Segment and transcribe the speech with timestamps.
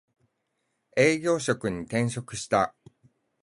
[0.97, 2.73] 営業職に転職した